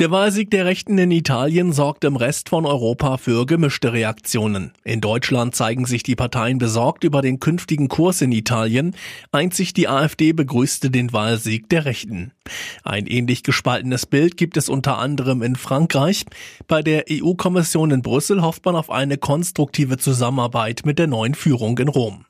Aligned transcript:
Der 0.00 0.10
Wahlsieg 0.10 0.50
der 0.50 0.64
Rechten 0.64 0.98
in 0.98 1.12
Italien 1.12 1.72
sorgt 1.72 2.02
im 2.02 2.16
Rest 2.16 2.48
von 2.48 2.66
Europa 2.66 3.16
für 3.16 3.46
gemischte 3.46 3.92
Reaktionen. 3.92 4.72
In 4.82 5.00
Deutschland 5.00 5.54
zeigen 5.54 5.86
sich 5.86 6.02
die 6.02 6.16
Parteien 6.16 6.58
besorgt 6.58 7.04
über 7.04 7.22
den 7.22 7.38
künftigen 7.38 7.86
Kurs 7.86 8.20
in 8.20 8.32
Italien. 8.32 8.96
Einzig 9.30 9.72
die 9.72 9.86
AfD 9.86 10.32
begrüßte 10.32 10.90
den 10.90 11.12
Wahlsieg 11.12 11.68
der 11.68 11.84
Rechten. 11.84 12.32
Ein 12.82 13.06
ähnlich 13.06 13.44
gespaltenes 13.44 14.04
Bild 14.04 14.36
gibt 14.36 14.56
es 14.56 14.68
unter 14.68 14.98
anderem 14.98 15.42
in 15.42 15.54
Frankreich. 15.54 16.24
Bei 16.66 16.82
der 16.82 17.04
EU-Kommission 17.08 17.92
in 17.92 18.02
Brüssel 18.02 18.42
hofft 18.42 18.64
man 18.64 18.74
auf 18.74 18.90
eine 18.90 19.16
konstruktive 19.16 19.96
Zusammenarbeit 19.96 20.82
mit 20.84 20.98
der 20.98 21.06
neuen 21.06 21.36
Führung 21.36 21.78
in 21.78 21.86
Rom. 21.86 22.24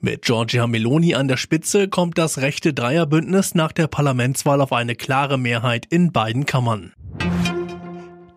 Mit 0.00 0.22
Giorgia 0.22 0.68
Meloni 0.68 1.16
an 1.16 1.26
der 1.26 1.36
Spitze 1.36 1.88
kommt 1.88 2.18
das 2.18 2.38
rechte 2.38 2.72
Dreierbündnis 2.72 3.56
nach 3.56 3.72
der 3.72 3.88
Parlamentswahl 3.88 4.60
auf 4.60 4.72
eine 4.72 4.94
klare 4.94 5.38
Mehrheit 5.38 5.86
in 5.90 6.12
beiden 6.12 6.46
Kammern. 6.46 6.92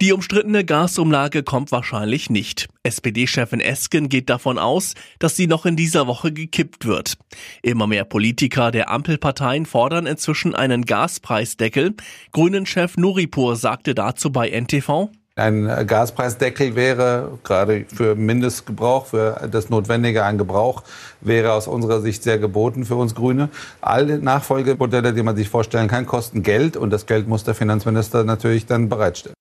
Die 0.04 0.12
umstrittene 0.12 0.66
Gasumlage 0.66 1.44
kommt 1.44 1.72
wahrscheinlich 1.72 2.30
nicht. 2.30 2.68
SPD-Chefin 2.84 3.62
Esken 3.62 4.10
geht 4.10 4.30
davon 4.30 4.60
aus, 4.60 4.96
dass 5.18 5.38
sie 5.38 5.48
noch 5.48 5.66
in 5.66 5.78
dieser 5.78 6.08
Woche 6.08 6.34
gekippt 6.34 6.86
wird. 6.86 7.14
Immer 7.62 7.88
mehr 7.88 8.04
Politiker 8.04 8.72
der 8.72 8.90
Ampelparteien 8.90 9.66
fordern 9.66 10.06
inzwischen 10.06 10.56
einen 10.56 10.84
Gaspreisdeckel. 10.84 11.94
Grünen-Chef 12.34 12.98
Nuripur 12.98 13.56
sagte 13.56 13.96
dazu 13.96 14.30
bei 14.30 14.50
NTV, 14.50 15.10
ein 15.38 15.88
Gaspreisdeckel 15.88 16.76
wäre 16.76 17.40
gerade 17.46 17.86
für 17.88 18.16
Mindestgebrauch, 18.16 19.06
für 19.06 19.48
das 19.50 19.70
Notwendige 19.70 20.26
an 20.26 20.38
Gebrauch, 20.38 20.84
wäre 21.22 21.54
aus 21.54 21.68
unserer 21.68 22.02
Sicht 22.02 22.24
sehr 22.24 22.40
geboten 22.40 22.84
für 22.84 22.96
uns 22.96 23.16
Grüne. 23.16 23.48
Alle 23.80 24.20
Nachfolgemodelle, 24.20 25.14
die 25.14 25.24
man 25.24 25.38
sich 25.38 25.48
vorstellen 25.48 25.88
kann, 25.88 26.06
kosten 26.06 26.44
Geld 26.44 26.76
und 26.76 26.90
das 26.90 27.06
Geld 27.06 27.30
muss 27.30 27.46
der 27.46 27.56
Finanzminister 27.56 28.26
natürlich 28.26 28.66
dann 28.66 28.90
bereitstellen. 28.90 29.33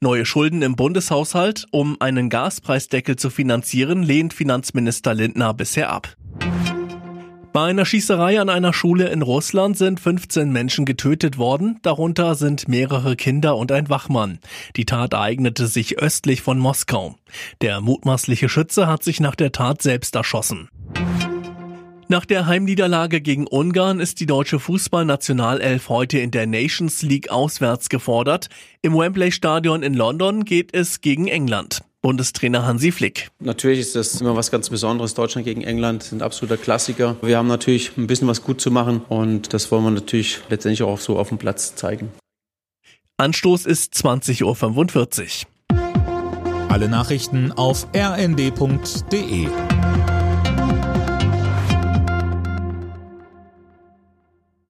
Neue 0.00 0.24
Schulden 0.24 0.62
im 0.62 0.76
Bundeshaushalt, 0.76 1.66
um 1.72 1.96
einen 2.00 2.30
Gaspreisdeckel 2.30 3.16
zu 3.16 3.30
finanzieren, 3.30 4.04
lehnt 4.04 4.32
Finanzminister 4.32 5.12
Lindner 5.12 5.54
bisher 5.54 5.90
ab. 5.90 6.16
Bei 7.52 7.64
einer 7.64 7.84
Schießerei 7.84 8.40
an 8.40 8.48
einer 8.48 8.72
Schule 8.72 9.08
in 9.08 9.22
Russland 9.22 9.76
sind 9.76 9.98
15 9.98 10.52
Menschen 10.52 10.84
getötet 10.84 11.36
worden, 11.36 11.80
darunter 11.82 12.36
sind 12.36 12.68
mehrere 12.68 13.16
Kinder 13.16 13.56
und 13.56 13.72
ein 13.72 13.88
Wachmann. 13.88 14.38
Die 14.76 14.84
Tat 14.84 15.14
ereignete 15.14 15.66
sich 15.66 15.98
östlich 15.98 16.42
von 16.42 16.60
Moskau. 16.60 17.16
Der 17.60 17.80
mutmaßliche 17.80 18.48
Schütze 18.48 18.86
hat 18.86 19.02
sich 19.02 19.18
nach 19.18 19.34
der 19.34 19.50
Tat 19.50 19.82
selbst 19.82 20.14
erschossen. 20.14 20.68
Nach 22.10 22.24
der 22.24 22.46
Heimniederlage 22.46 23.20
gegen 23.20 23.46
Ungarn 23.46 24.00
ist 24.00 24.18
die 24.20 24.24
deutsche 24.24 24.58
Fußballnationalelf 24.58 25.90
heute 25.90 26.18
in 26.18 26.30
der 26.30 26.46
Nations 26.46 27.02
League 27.02 27.28
auswärts 27.28 27.90
gefordert. 27.90 28.48
Im 28.80 28.94
Wembley 28.94 29.30
Stadion 29.30 29.82
in 29.82 29.92
London 29.92 30.46
geht 30.46 30.74
es 30.74 31.02
gegen 31.02 31.28
England. 31.28 31.82
Bundestrainer 32.00 32.64
Hansi 32.64 32.92
Flick. 32.92 33.28
Natürlich 33.40 33.80
ist 33.80 33.94
das 33.94 34.22
immer 34.22 34.34
was 34.34 34.50
ganz 34.50 34.70
Besonderes. 34.70 35.12
Deutschland 35.12 35.44
gegen 35.46 35.60
England 35.60 36.02
sind 36.02 36.22
absoluter 36.22 36.56
Klassiker. 36.56 37.16
Wir 37.20 37.36
haben 37.36 37.48
natürlich 37.48 37.94
ein 37.98 38.06
bisschen 38.06 38.26
was 38.26 38.42
gut 38.42 38.62
zu 38.62 38.70
machen 38.70 39.02
und 39.10 39.52
das 39.52 39.70
wollen 39.70 39.84
wir 39.84 39.90
natürlich 39.90 40.40
letztendlich 40.48 40.82
auch 40.84 41.00
so 41.00 41.18
auf 41.18 41.28
dem 41.28 41.36
Platz 41.36 41.74
zeigen. 41.74 42.10
Anstoß 43.18 43.66
ist 43.66 43.92
20.45 43.92 45.44
Uhr. 45.44 46.70
Alle 46.70 46.88
Nachrichten 46.88 47.52
auf 47.52 47.86
rnd.de 47.94 49.48